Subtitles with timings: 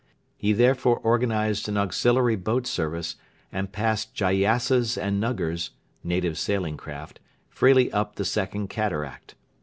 [0.35, 3.17] He therefore organised an auxiliary boat service
[3.51, 5.69] and passed gyassas and nuggurs
[6.03, 7.19] [native sailing craft]
[7.51, 9.35] freely up the Second Cataract.